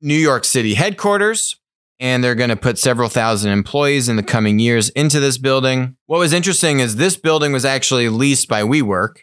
New 0.00 0.14
York 0.16 0.44
City 0.44 0.74
headquarters. 0.74 1.56
And 2.00 2.22
they're 2.22 2.34
going 2.34 2.50
to 2.50 2.56
put 2.56 2.78
several 2.78 3.08
thousand 3.08 3.52
employees 3.52 4.08
in 4.08 4.16
the 4.16 4.22
coming 4.22 4.58
years 4.58 4.88
into 4.90 5.20
this 5.20 5.38
building. 5.38 5.96
What 6.06 6.18
was 6.18 6.32
interesting 6.32 6.80
is 6.80 6.96
this 6.96 7.16
building 7.16 7.52
was 7.52 7.64
actually 7.64 8.08
leased 8.08 8.48
by 8.48 8.62
WeWork. 8.62 9.18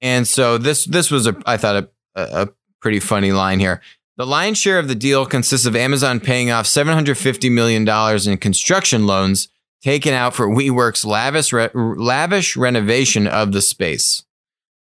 And 0.00 0.26
so 0.26 0.56
this 0.58 0.84
this 0.84 1.10
was 1.10 1.26
a 1.26 1.36
I 1.46 1.56
thought 1.56 1.90
a, 2.14 2.42
a 2.42 2.48
pretty 2.80 3.00
funny 3.00 3.32
line 3.32 3.58
here. 3.58 3.80
The 4.16 4.26
lion's 4.26 4.58
share 4.58 4.78
of 4.78 4.88
the 4.88 4.94
deal 4.94 5.26
consists 5.26 5.66
of 5.66 5.76
Amazon 5.76 6.20
paying 6.20 6.50
off 6.50 6.64
$750 6.64 7.52
million 7.52 7.86
in 8.26 8.38
construction 8.38 9.06
loans 9.06 9.48
taken 9.82 10.14
out 10.14 10.34
for 10.34 10.48
WeWork's 10.48 11.04
lavish, 11.04 11.52
re- 11.52 11.68
lavish 11.74 12.56
renovation 12.56 13.26
of 13.26 13.52
the 13.52 13.60
space. 13.60 14.24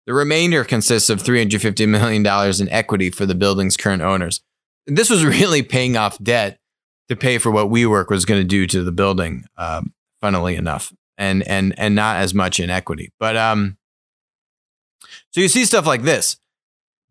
The 0.06 0.14
remainder 0.14 0.64
consists 0.64 1.10
of 1.10 1.24
$350 1.24 1.88
million 1.88 2.26
in 2.62 2.70
equity 2.70 3.10
for 3.10 3.26
the 3.26 3.36
building's 3.36 3.76
current 3.76 4.02
owners. 4.02 4.42
This 4.86 5.10
was 5.10 5.26
really 5.26 5.64
paying 5.64 5.98
off 5.98 6.22
debt 6.22 6.60
to 7.10 7.16
pay 7.16 7.38
for 7.38 7.52
what 7.52 7.68
WeWork 7.68 8.10
was 8.10 8.26
going 8.26 8.42
to 8.42 8.48
do 8.48 8.66
to 8.68 8.84
the 8.84 8.92
building, 8.92 9.46
um, 9.58 9.94
funnily 10.22 10.56
enough, 10.56 10.94
and, 11.18 11.46
and, 11.48 11.74
and 11.78 11.96
not 11.96 12.18
as 12.18 12.34
much 12.34 12.60
in 12.60 12.70
equity. 12.70 13.12
But 13.20 13.36
um, 13.36 13.78
so 15.32 15.42
you 15.42 15.48
see 15.48 15.66
stuff 15.66 15.86
like 15.86 16.04
this. 16.04 16.38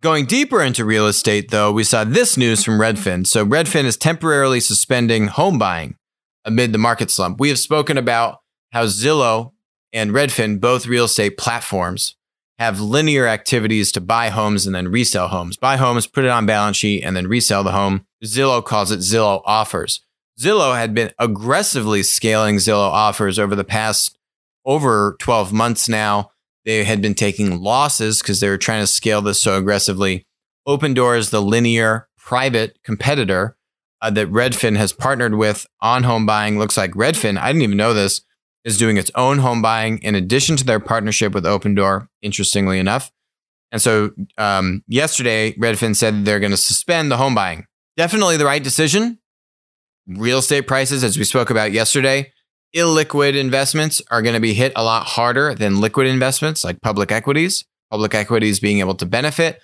Going 0.01 0.27
deeper 0.27 0.61
into 0.61 0.85
real 0.85 1.07
estate, 1.07 1.51
though, 1.51 1.71
we 1.71 1.85
saw 1.85 2.03
this 2.03 2.37
news 2.37 2.65
from 2.65 2.81
Redfin. 2.81 3.27
So 3.27 3.47
Redfin 3.47 3.85
is 3.85 3.97
temporarily 3.97 4.59
suspending 4.59 5.29
home 5.29 5.59
buying 5.59 5.97
amid 6.45 6.73
the 6.73 6.79
market 6.79 7.11
slump. 7.11 7.39
We 7.39 7.51
have 7.51 7.59
spoken 7.59 7.97
about 7.97 8.41
how 8.73 8.87
Zillow 8.87 9.53
and 9.93 10.11
Redfin, 10.11 10.61
both 10.61 10.87
real 10.87 11.05
estate 11.05 11.37
platforms, 11.37 12.17
have 12.59 12.81
linear 12.81 13.27
activities 13.27 13.93
to 13.93 14.01
buy 14.01 14.29
homes 14.29 14.67
and 14.67 14.75
then 14.75 14.89
resell 14.89 15.29
homes. 15.29 15.57
Buy 15.57 15.77
homes, 15.77 16.07
put 16.07 16.25
it 16.25 16.31
on 16.31 16.47
balance 16.47 16.77
sheet, 16.77 17.03
and 17.03 17.17
then 17.17 17.29
resell 17.29 17.63
the 17.63 17.73
home. 17.73 18.07
Zillow 18.25 18.65
calls 18.65 18.91
it 18.91 19.01
Zillow 19.01 19.43
offers. 19.45 20.01
Zillow 20.41 20.77
had 20.77 20.95
been 20.95 21.13
aggressively 21.19 22.03
scaling 22.03 22.57
Zillow 22.57 22.91
offers 22.91 23.39
over 23.39 23.55
the 23.55 23.65
past 23.65 24.19
over 24.65 25.17
12 25.19 25.53
months 25.53 25.89
now. 25.89 26.31
They 26.65 26.85
had 26.85 27.03
been 27.03 27.15
taking 27.15 27.61
losses 27.61 28.23
because 28.23 28.41
they 28.41 28.49
were 28.49 28.59
trying 28.59 28.83
to 28.83 28.87
scale 28.87 29.21
this 29.21 29.41
so 29.41 29.57
aggressively. 29.57 30.25
Opendoor 30.67 31.19
is 31.19 31.31
the 31.31 31.43
linear 31.43 32.09
private 32.17 32.79
competitor 32.85 33.57
uh, 34.01 34.11
that 34.11 34.31
Redfin 34.31 34.77
has 34.77 34.93
partnered 34.93 35.35
with 35.35 35.67
on 35.81 36.05
home 36.05 36.25
buying. 36.25 36.59
Looks 36.59 36.77
like 36.77 36.93
Redfin, 36.93 37.37
I 37.37 37.49
didn't 37.49 37.63
even 37.63 37.77
know 37.77 37.95
this, 37.95 38.23
is 38.65 38.79
doing 38.79 38.97
its 38.97 39.11
own 39.17 39.39
home 39.39 39.61
buying 39.61 39.99
in 39.99 40.15
addition 40.15 40.57
to 40.57 40.65
their 40.65 40.81
partnership 40.81 41.35
with 41.35 41.45
Opendoor, 41.45 42.09
interestingly 42.23 42.79
enough. 42.79 43.11
And 43.73 43.83
so 43.83 44.11
um, 44.39 44.85
yesterday, 44.87 45.53
Redfin 45.55 45.97
said 45.97 46.25
they're 46.25 46.41
going 46.41 46.51
to 46.53 46.57
suspend 46.57 47.11
the 47.11 47.17
home 47.17 47.35
buying. 47.35 47.67
Definitely 47.97 48.37
the 48.37 48.45
right 48.45 48.63
decision. 48.63 49.19
Real 50.07 50.39
estate 50.39 50.67
prices, 50.67 51.05
as 51.05 51.17
we 51.17 51.25
spoke 51.25 51.51
about 51.51 51.73
yesterday, 51.73 52.33
illiquid 52.75 53.37
investments 53.37 54.03
are 54.11 54.23
going 54.23 54.35
to 54.35 54.41
be 54.41 54.55
hit 54.55 54.73
a 54.75 54.83
lot 54.83 55.07
harder 55.07 55.55
than 55.55 55.81
liquid 55.81 56.07
investments 56.07 56.65
like 56.65 56.81
public 56.81 57.13
equities. 57.13 57.65
Public 57.91 58.15
equities 58.15 58.59
being 58.59 58.81
able 58.81 58.95
to 58.95 59.07
benefit 59.07 59.61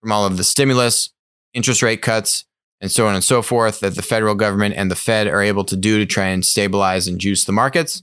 from 0.00 0.12
all 0.12 0.24
of 0.24 0.36
the 0.36 0.44
stimulus, 0.44 1.10
interest 1.52 1.82
rate 1.82 2.00
cuts, 2.00 2.44
and 2.80 2.90
so 2.90 3.06
on 3.06 3.14
and 3.14 3.24
so 3.24 3.42
forth 3.42 3.80
that 3.80 3.96
the 3.96 4.02
federal 4.02 4.34
government 4.34 4.74
and 4.76 4.90
the 4.90 4.96
Fed 4.96 5.26
are 5.26 5.42
able 5.42 5.64
to 5.64 5.76
do 5.76 5.98
to 5.98 6.06
try 6.06 6.26
and 6.26 6.44
stabilize 6.44 7.08
and 7.08 7.20
juice 7.20 7.44
the 7.44 7.52
markets 7.52 8.02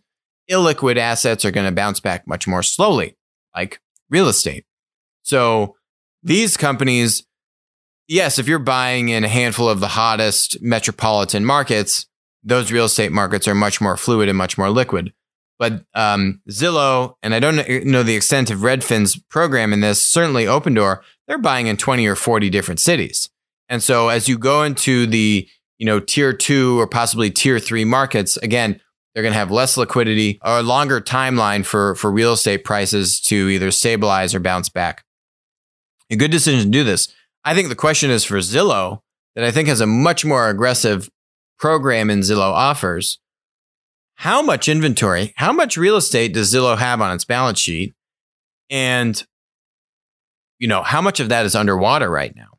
illiquid 0.50 0.98
assets 0.98 1.46
are 1.46 1.52
going 1.52 1.68
to 1.68 1.72
bounce 1.72 2.00
back 2.00 2.28
much 2.28 2.48
more 2.48 2.64
slowly, 2.64 3.16
like 3.56 3.80
real 4.10 4.28
estate. 4.28 4.66
So 5.22 5.76
these 6.24 6.58
companies, 6.58 7.24
yes, 8.10 8.40
if 8.40 8.48
you're 8.48 8.60
buying 8.60 9.10
in 9.10 9.24
a 9.24 9.30
handful 9.30 9.70
of 9.70 9.80
the 9.80 9.88
hottest 9.88 10.62
metropolitan 10.62 11.46
markets, 11.46 12.08
those 12.44 12.72
real 12.72 12.86
estate 12.86 13.12
markets 13.12 13.48
are 13.48 13.56
much 13.56 13.80
more 13.80 13.96
fluid 13.96 14.28
and 14.28 14.38
much 14.38 14.58
more 14.58 14.70
liquid. 14.70 15.14
But 15.60 15.84
um, 15.94 16.42
Zillow, 16.50 17.16
and 17.22 17.36
I 17.36 17.40
don't 17.40 17.86
know 17.86 18.02
the 18.04 18.16
extent 18.16 18.50
of 18.50 18.60
Redfin's 18.60 19.18
program 19.30 19.74
in 19.74 19.82
this, 19.82 20.04
certainly 20.04 20.46
Opendoor, 20.46 21.02
they're 21.28 21.38
buying 21.38 21.68
in 21.68 21.78
20 21.78 22.08
or 22.08 22.16
40 22.16 22.50
different 22.50 22.80
cities. 22.80 23.30
And 23.68 23.84
so 23.84 24.10
as 24.10 24.28
you 24.28 24.38
go 24.38 24.64
into 24.64 25.06
the, 25.06 25.48
you 25.78 25.86
know, 25.86 26.00
tier 26.00 26.34
two 26.34 26.80
or 26.80 26.88
possibly 26.88 27.30
tier 27.30 27.60
three 27.60 27.86
markets, 27.86 28.38
again, 28.38 28.80
they're 29.14 29.24
going 29.24 29.34
to 29.34 29.40
have 29.40 29.52
less 29.52 29.76
liquidity 29.76 30.40
or 30.44 30.60
a 30.60 30.64
longer 30.64 31.02
timeline 31.02 31.66
for, 31.66 31.94
for 31.96 32.10
real 32.10 32.34
estate 32.34 32.64
prices 32.64 33.20
to 33.22 33.50
either 33.50 33.70
stabilize 33.70 34.34
or 34.34 34.40
bounce 34.40 34.70
back. 34.70 35.04
A 36.10 36.16
good 36.16 36.32
decision 36.32 36.64
to 36.64 36.70
do 36.70 36.84
this. 36.84 37.14
I 37.44 37.54
think 37.54 37.70
the 37.70 37.76
question 37.76 38.12
is 38.12 38.24
for 38.24 38.38
Zillow, 38.38 39.02
that 39.36 39.44
I 39.44 39.52
think 39.52 39.68
has 39.68 39.82
a 39.82 39.88
much 39.88 40.26
more 40.26 40.50
aggressive 40.50 41.10
program 41.58 42.10
in 42.10 42.20
Zillow 42.20 42.52
offers. 42.52 43.20
How 44.16 44.42
much 44.42 44.68
inventory, 44.68 45.34
how 45.38 45.54
much 45.54 45.78
real 45.78 45.96
estate 45.96 46.34
does 46.34 46.54
Zillow 46.54 46.78
have 46.78 47.00
on 47.02 47.14
its 47.14 47.24
balance 47.24 47.60
sheet? 47.60 47.94
And, 48.70 49.22
you 50.60 50.68
know, 50.68 50.84
how 50.84 51.02
much 51.02 51.20
of 51.20 51.30
that 51.30 51.46
is 51.46 51.56
underwater 51.56 52.10
right 52.10 52.36
now? 52.36 52.58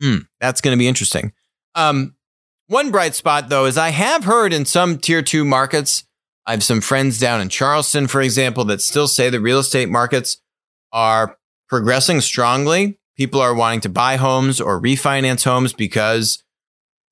Hmm, 0.00 0.24
that's 0.40 0.60
going 0.60 0.76
to 0.76 0.78
be 0.78 0.88
interesting. 0.88 1.32
Um, 1.74 2.14
one 2.68 2.90
bright 2.90 3.14
spot, 3.14 3.50
though, 3.50 3.66
is 3.66 3.76
I 3.76 3.90
have 3.90 4.24
heard 4.24 4.52
in 4.54 4.64
some 4.64 4.96
tier 4.96 5.20
two 5.20 5.44
markets, 5.44 6.04
I 6.46 6.52
have 6.52 6.64
some 6.64 6.80
friends 6.80 7.20
down 7.20 7.40
in 7.40 7.50
Charleston, 7.50 8.08
for 8.08 8.22
example, 8.22 8.64
that 8.64 8.80
still 8.80 9.06
say 9.06 9.28
the 9.28 9.40
real 9.40 9.58
estate 9.58 9.90
markets 9.90 10.38
are 10.92 11.36
progressing 11.68 12.20
strongly. 12.20 12.98
People 13.16 13.40
are 13.40 13.54
wanting 13.54 13.80
to 13.80 13.88
buy 13.88 14.16
homes 14.16 14.60
or 14.60 14.80
refinance 14.80 15.44
homes 15.44 15.72
because 15.72 16.42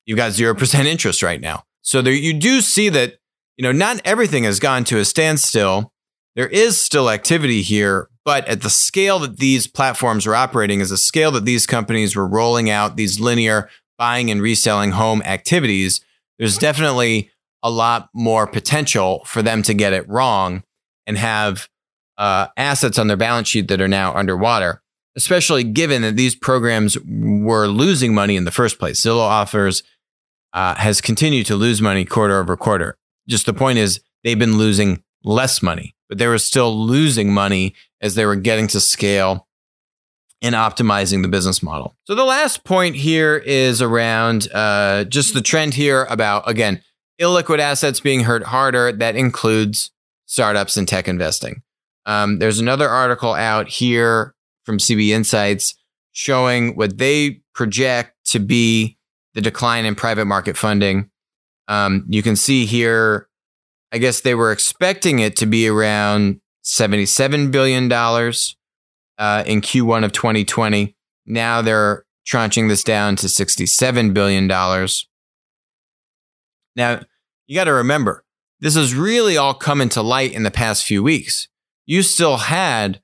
you've 0.05 0.17
got 0.17 0.31
0% 0.31 0.85
interest 0.85 1.23
right 1.23 1.41
now. 1.41 1.63
So 1.81 2.01
there, 2.01 2.13
you 2.13 2.33
do 2.33 2.61
see 2.61 2.89
that, 2.89 3.15
you 3.57 3.63
know, 3.63 3.71
not 3.71 4.01
everything 4.05 4.43
has 4.43 4.59
gone 4.59 4.83
to 4.85 4.99
a 4.99 5.05
standstill. 5.05 5.91
There 6.35 6.47
is 6.47 6.79
still 6.79 7.09
activity 7.09 7.61
here, 7.61 8.07
but 8.23 8.47
at 8.47 8.61
the 8.61 8.69
scale 8.69 9.19
that 9.19 9.37
these 9.37 9.67
platforms 9.67 10.25
are 10.25 10.35
operating 10.35 10.79
is 10.79 10.91
a 10.91 10.97
scale 10.97 11.31
that 11.31 11.45
these 11.45 11.65
companies 11.65 12.15
were 12.15 12.27
rolling 12.27 12.69
out 12.69 12.95
these 12.95 13.19
linear 13.19 13.69
buying 13.97 14.31
and 14.31 14.41
reselling 14.41 14.91
home 14.91 15.21
activities, 15.23 16.01
there's 16.39 16.57
definitely 16.57 17.29
a 17.61 17.69
lot 17.69 18.09
more 18.13 18.47
potential 18.47 19.23
for 19.25 19.41
them 19.43 19.61
to 19.61 19.73
get 19.75 19.93
it 19.93 20.07
wrong 20.09 20.63
and 21.05 21.17
have 21.17 21.69
uh, 22.17 22.47
assets 22.57 22.97
on 22.97 23.07
their 23.07 23.17
balance 23.17 23.47
sheet 23.47 23.67
that 23.67 23.81
are 23.81 23.87
now 23.87 24.13
underwater, 24.15 24.80
especially 25.15 25.63
given 25.63 26.01
that 26.01 26.15
these 26.15 26.35
programs 26.35 26.97
were 27.05 27.67
losing 27.67 28.13
money 28.13 28.35
in 28.35 28.45
the 28.45 28.51
first 28.51 28.79
place. 28.79 28.99
Zillow 29.01 29.19
offers 29.19 29.83
uh, 30.53 30.75
has 30.75 31.01
continued 31.01 31.45
to 31.47 31.55
lose 31.55 31.81
money 31.81 32.05
quarter 32.05 32.39
over 32.39 32.55
quarter. 32.57 32.97
Just 33.27 33.45
the 33.45 33.53
point 33.53 33.77
is, 33.77 34.01
they've 34.23 34.39
been 34.39 34.57
losing 34.57 35.03
less 35.23 35.61
money, 35.61 35.95
but 36.09 36.17
they 36.17 36.27
were 36.27 36.37
still 36.37 36.75
losing 36.75 37.33
money 37.33 37.73
as 38.01 38.15
they 38.15 38.25
were 38.25 38.35
getting 38.35 38.67
to 38.67 38.79
scale 38.79 39.47
and 40.41 40.55
optimizing 40.55 41.21
the 41.21 41.27
business 41.27 41.61
model. 41.61 41.95
So 42.05 42.15
the 42.15 42.25
last 42.25 42.63
point 42.63 42.95
here 42.95 43.37
is 43.37 43.81
around 43.81 44.47
uh, 44.53 45.03
just 45.05 45.33
the 45.33 45.41
trend 45.41 45.75
here 45.75 46.05
about 46.09 46.49
again 46.49 46.81
illiquid 47.19 47.59
assets 47.59 47.99
being 47.99 48.21
hurt 48.21 48.43
harder. 48.43 48.91
That 48.91 49.15
includes 49.15 49.91
startups 50.25 50.77
and 50.77 50.87
tech 50.87 51.07
investing. 51.07 51.61
Um, 52.07 52.39
there's 52.39 52.59
another 52.59 52.89
article 52.89 53.33
out 53.33 53.69
here 53.69 54.33
from 54.63 54.77
CB 54.77 55.09
Insights 55.09 55.75
showing 56.11 56.75
what 56.75 56.97
they 56.97 57.41
project 57.53 58.13
to 58.25 58.39
be 58.39 58.97
the 59.33 59.41
decline 59.41 59.85
in 59.85 59.95
private 59.95 60.25
market 60.25 60.57
funding. 60.57 61.09
Um, 61.67 62.05
you 62.09 62.21
can 62.21 62.35
see 62.35 62.65
here, 62.65 63.29
I 63.91 63.97
guess 63.97 64.21
they 64.21 64.35
were 64.35 64.51
expecting 64.51 65.19
it 65.19 65.35
to 65.37 65.45
be 65.45 65.67
around 65.67 66.41
$77 66.65 67.51
billion 67.51 67.91
uh, 67.91 69.43
in 69.45 69.61
Q1 69.61 70.03
of 70.03 70.11
2020. 70.11 70.95
Now 71.25 71.61
they're 71.61 72.05
tranching 72.25 72.67
this 72.67 72.83
down 72.83 73.15
to 73.17 73.27
$67 73.27 74.13
billion. 74.13 74.47
Now, 76.75 77.01
you 77.47 77.55
got 77.55 77.65
to 77.65 77.73
remember, 77.73 78.23
this 78.59 78.75
has 78.75 78.93
really 78.93 79.37
all 79.37 79.53
come 79.53 79.81
into 79.81 80.01
light 80.01 80.33
in 80.33 80.43
the 80.43 80.51
past 80.51 80.85
few 80.85 81.03
weeks. 81.03 81.47
You 81.85 82.03
still 82.03 82.37
had 82.37 83.01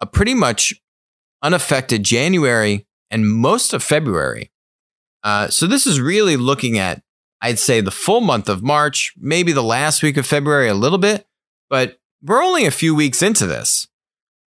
a 0.00 0.06
pretty 0.06 0.34
much 0.34 0.74
unaffected 1.42 2.04
January 2.04 2.86
and 3.10 3.28
most 3.28 3.72
of 3.72 3.82
February. 3.82 4.50
Uh, 5.22 5.48
so 5.48 5.66
this 5.66 5.86
is 5.86 6.00
really 6.00 6.36
looking 6.36 6.78
at, 6.78 7.02
I'd 7.40 7.58
say, 7.58 7.80
the 7.80 7.90
full 7.90 8.20
month 8.20 8.48
of 8.48 8.62
March, 8.62 9.12
maybe 9.16 9.52
the 9.52 9.62
last 9.62 10.02
week 10.02 10.16
of 10.16 10.26
February 10.26 10.68
a 10.68 10.74
little 10.74 10.98
bit, 10.98 11.26
but 11.68 11.98
we're 12.22 12.42
only 12.42 12.66
a 12.66 12.70
few 12.70 12.94
weeks 12.94 13.22
into 13.22 13.46
this. 13.46 13.86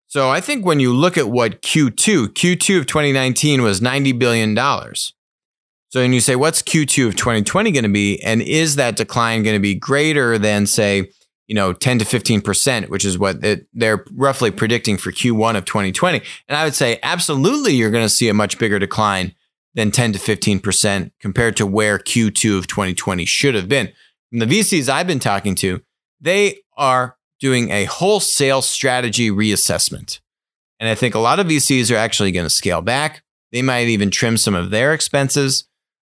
So 0.09 0.31
I 0.31 0.41
think 0.41 0.65
when 0.65 0.81
you 0.81 0.95
look 0.95 1.19
at 1.19 1.29
what 1.29 1.63
Q2, 1.63 2.29
Q2 2.29 2.79
of 2.79 2.87
2019 2.87 3.63
was 3.63 3.81
$90 3.81 4.19
billion. 4.19 4.57
So 4.57 6.01
when 6.01 6.13
you 6.13 6.21
say, 6.21 6.37
what's 6.37 6.63
Q2 6.63 7.09
of 7.09 7.17
2020 7.17 7.73
going 7.73 7.83
to 7.83 7.89
be? 7.89 8.23
And 8.23 8.41
is 8.41 8.77
that 8.77 8.97
decline 8.97 9.43
going 9.43 9.57
to 9.57 9.61
be 9.61 9.75
greater 9.75 10.39
than, 10.39 10.67
say, 10.67 11.11
you 11.47 11.55
know, 11.55 11.73
10 11.73 12.01
to 12.01 12.05
15%, 12.05 12.89
which 12.89 13.05
is 13.05 13.19
what 13.19 13.45
it, 13.45 13.67
they're 13.73 14.05
roughly 14.13 14.51
predicting 14.51 14.97
for 14.97 15.13
Q1 15.13 15.57
of 15.57 15.65
2020. 15.65 16.21
And 16.49 16.57
I 16.57 16.65
would 16.65 16.75
say, 16.75 16.99
absolutely, 17.03 17.75
you're 17.75 17.91
going 17.91 18.05
to 18.05 18.11
see 18.11 18.29
a 18.29 18.35
much 18.35 18.59
bigger 18.59 18.79
decline 18.79 19.35
than 19.75 19.91
10 19.91 20.15
to 20.15 20.19
15% 20.19 21.13
compared 21.21 21.57
to 21.59 21.67
where 21.67 21.99
Q2 21.99 22.59
of 22.59 22.67
2020 22.67 23.25
should 23.27 23.55
have 23.55 23.69
been. 23.69 23.93
From 24.31 24.41
the 24.41 24.47
VCs 24.47 24.89
I've 24.89 25.07
been 25.07 25.21
talking 25.21 25.55
to, 25.57 25.83
they 26.21 26.59
are 26.77 27.17
doing 27.39 27.71
a 27.71 27.85
wholesale 27.85 28.63
strategy 28.63 29.31
reassessment. 29.31 30.21
And 30.81 30.89
I 30.89 30.95
think 30.95 31.15
a 31.15 31.21
lot 31.21 31.39
of 31.39 31.47
VCs 31.47 31.93
are 31.93 31.97
actually 31.97 32.33
going 32.33 32.47
to 32.47 32.51
scale 32.51 32.83
back. 32.83 33.23
They 33.53 33.63
might 33.63 33.89
even 33.89 34.11
trim 34.11 34.37
some 34.37 34.55
of 34.55 34.71
their 34.71 34.93
expenses. 34.93 35.69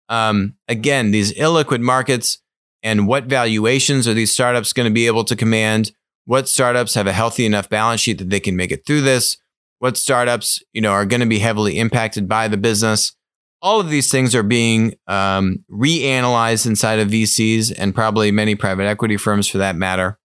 Um, 0.10 0.56
again, 0.68 1.12
these 1.12 1.34
illiquid 1.34 1.82
markets 1.82 2.40
and 2.84 3.08
what 3.08 3.26
valuations 3.26 4.08
are 4.08 4.14
these 4.14 4.32
startups 4.32 4.74
going 4.74 4.88
to 4.88 4.94
be 4.94 5.08
able 5.08 5.24
to 5.26 5.36
command? 5.36 5.92
What 6.26 6.48
startups 6.48 6.94
have 6.96 7.08
a 7.08 7.14
healthy 7.14 7.46
enough 7.46 7.70
balance 7.70 8.02
sheet 8.02 8.18
that 8.20 8.30
they 8.30 8.40
can 8.40 8.56
make 8.56 8.72
it 8.72 8.86
through 8.86 9.02
this? 9.02 9.38
What 9.80 9.98
startups, 9.98 10.62
you 10.74 10.82
know, 10.82 10.92
are 10.92 11.06
going 11.06 11.20
to 11.22 11.28
be 11.28 11.40
heavily 11.40 11.80
impacted 11.80 12.28
by 12.28 12.48
the 12.48 12.58
business? 12.58 13.14
All 13.62 13.80
of 13.80 13.90
these 13.90 14.12
things 14.12 14.36
are 14.36 14.44
being 14.44 14.96
um, 15.08 15.64
reanalyzed 15.72 16.66
inside 16.66 17.00
of 17.00 17.10
VCs 17.10 17.74
and 17.78 17.96
probably 17.96 18.32
many 18.32 18.56
private 18.56 18.86
equity 18.86 19.18
firms 19.18 19.48
for 19.48 19.58
that 19.58 19.76
matter. 19.76 20.20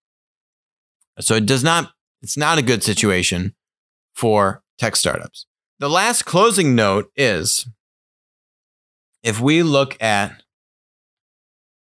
So 1.21 1.35
it 1.35 1.47
does 1.47 1.63
not, 1.63 1.93
it's 2.23 2.37
not 2.37 2.59
a 2.59 2.63
good 2.63 2.83
situation 2.83 3.55
for 4.15 4.63
tech 4.79 4.97
startups. 4.97 5.47
The 5.79 5.89
last 5.89 6.25
closing 6.25 6.75
note 6.75 7.11
is 7.17 7.67
if 9.23 9.41
we 9.41 9.63
look 9.63 10.01
at 10.03 10.43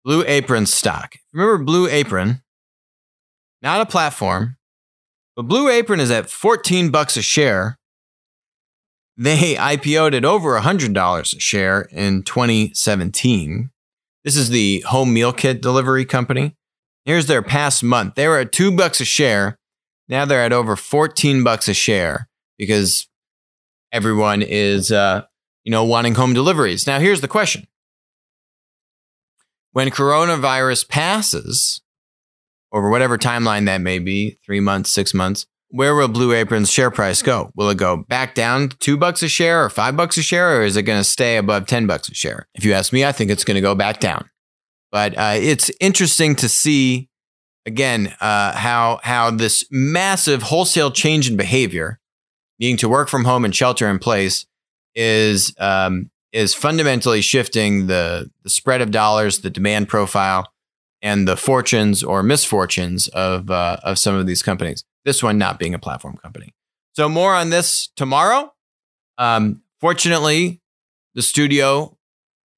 Blue 0.04 0.24
Apron 0.26 0.66
stock, 0.66 1.16
remember 1.32 1.62
Blue 1.62 1.86
Apron, 1.88 2.42
not 3.62 3.80
a 3.80 3.86
platform, 3.86 4.56
but 5.36 5.42
Blue 5.42 5.68
Apron 5.68 6.00
is 6.00 6.10
at 6.10 6.28
14 6.28 6.90
bucks 6.90 7.16
a 7.16 7.22
share. 7.22 7.78
They 9.16 9.54
IPO'd 9.56 10.14
at 10.14 10.24
over 10.24 10.58
$100 10.58 11.36
a 11.36 11.40
share 11.40 11.82
in 11.92 12.22
2017. 12.22 13.70
This 14.24 14.36
is 14.36 14.50
the 14.50 14.80
home 14.80 15.12
meal 15.12 15.32
kit 15.32 15.62
delivery 15.62 16.04
company. 16.04 16.56
Here's 17.04 17.26
their 17.26 17.42
past 17.42 17.82
month. 17.82 18.14
They 18.14 18.28
were 18.28 18.38
at 18.38 18.52
two 18.52 18.74
bucks 18.76 19.00
a 19.00 19.04
share. 19.04 19.58
Now 20.08 20.24
they're 20.24 20.44
at 20.44 20.52
over 20.52 20.76
14 20.76 21.42
bucks 21.42 21.68
a 21.68 21.74
share 21.74 22.28
because 22.58 23.08
everyone 23.92 24.42
is, 24.42 24.92
uh, 24.92 25.22
you 25.64 25.70
know, 25.70 25.84
wanting 25.84 26.14
home 26.14 26.34
deliveries. 26.34 26.86
Now, 26.86 26.98
here's 26.98 27.20
the 27.20 27.28
question. 27.28 27.66
When 29.72 29.88
coronavirus 29.88 30.88
passes, 30.88 31.80
over 32.72 32.90
whatever 32.90 33.18
timeline 33.18 33.66
that 33.66 33.80
may 33.80 33.98
be, 33.98 34.38
three 34.44 34.61
months, 34.61 34.90
six 34.90 35.14
months, 35.14 35.46
where 35.72 35.94
will 35.94 36.08
Blue 36.08 36.35
Apron's 36.35 36.70
share 36.70 36.90
price 36.90 37.22
go? 37.22 37.50
Will 37.56 37.70
it 37.70 37.78
go 37.78 38.04
back 38.08 38.35
down 38.35 38.68
two 38.78 38.98
bucks 38.98 39.22
a 39.22 39.28
share 39.28 39.64
or 39.64 39.70
five 39.70 39.96
bucks 39.96 40.18
a 40.18 40.22
share, 40.22 40.58
or 40.58 40.62
is 40.62 40.76
it 40.76 40.82
going 40.82 41.00
to 41.00 41.04
stay 41.04 41.38
above 41.38 41.66
10 41.66 41.87
bucks 41.87 42.11
a 42.11 42.14
share? 42.14 42.46
If 42.54 42.64
you 42.66 42.74
ask 42.74 42.92
me, 42.92 43.06
I 43.06 43.12
think 43.12 43.30
it's 43.30 43.44
going 43.44 43.54
to 43.54 43.62
go 43.62 43.74
back 43.74 43.98
down. 43.98 44.28
But 44.90 45.16
uh, 45.16 45.37
it's 45.37 45.70
interesting 45.80 46.37
to 46.37 46.48
see 46.50 47.08
again 47.64 48.14
uh, 48.20 48.52
how 48.52 49.00
how 49.02 49.30
this 49.30 49.64
massive 49.70 50.42
wholesale 50.42 50.90
change 50.90 51.30
in 51.30 51.38
behavior, 51.38 51.98
needing 52.61 52.76
to 52.76 52.88
work 52.90 53.08
from 53.08 53.24
home 53.24 53.46
and 53.46 53.56
shelter 53.56 53.88
in 53.88 53.98
place, 53.98 54.44
is 54.94 55.54
um, 55.58 56.11
is 56.33 56.55
fundamentally 56.55 57.21
shifting 57.21 57.87
the 57.87 58.31
the 58.42 58.51
spread 58.51 58.81
of 58.81 58.90
dollars, 58.90 59.40
the 59.40 59.51
demand 59.51 59.88
profile, 59.88 60.53
and 61.01 61.29
the 61.29 61.37
fortunes 61.37 62.03
or 62.03 62.23
misfortunes 62.23 63.09
of 63.09 63.51
uh, 63.51 63.77
of 63.83 63.99
some 63.99 64.14
of 64.14 64.27
these 64.27 64.42
companies. 64.42 64.85
This 65.05 65.23
one 65.23 65.38
not 65.38 65.59
being 65.59 65.75
a 65.75 65.79
platform 65.79 66.16
company. 66.16 66.55
So 66.95 67.09
more 67.09 67.35
on 67.35 67.51
this 67.51 67.88
tomorrow. 67.97 68.53
Um, 69.18 69.62
fortunately, 69.81 70.61
the 71.14 71.23
studio 71.23 71.97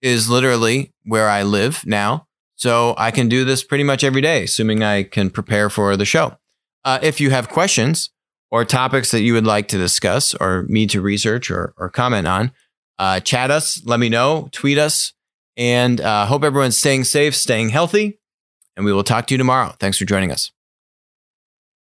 is 0.03 0.29
literally 0.29 0.93
where 1.05 1.29
I 1.29 1.43
live 1.43 1.85
now. 1.87 2.27
So 2.57 2.95
I 2.99 3.11
can 3.11 3.29
do 3.29 3.45
this 3.45 3.65
pretty 3.65 3.85
much 3.85 4.05
every 4.05 4.21
day, 4.21 4.45
assuming 4.45 4.83
I 4.83 5.03
can 5.03 5.31
prepare 5.31 5.71
for 5.71 5.97
the 5.97 6.05
show. 6.05 6.37
Uh, 6.85 6.99
if 7.03 7.21
you 7.21 7.31
have 7.31 7.49
questions 7.49 8.11
or 8.51 8.65
topics 8.65 9.11
that 9.11 9.23
you 9.23 9.33
would 9.33 9.47
like 9.47 9.67
to 9.69 9.79
discuss 9.79 10.35
or 10.35 10.65
me 10.69 10.87
to 10.87 11.01
research 11.01 11.51
or, 11.51 11.75
or 11.77 11.89
comment 11.89 12.29
on, 12.29 12.53
uh, 12.99 13.21
chat 13.21 13.51
us, 13.51 13.83
let 13.85 14.01
me 14.01 14.09
know, 14.09 14.49
tweet 14.53 14.79
us, 14.79 15.13
and 15.57 16.01
uh, 16.01 16.27
hope 16.27 16.45
everyone's 16.45 16.77
staying 16.77 17.05
safe, 17.05 17.35
staying 17.35 17.71
healthy. 17.71 18.19
And 18.77 18.85
we 18.85 18.93
will 18.93 19.05
talk 19.05 19.27
to 19.29 19.35
you 19.35 19.39
tomorrow. 19.39 19.75
Thanks 19.79 19.99
for 19.99 20.05
joining 20.05 20.33
us. 20.33 20.51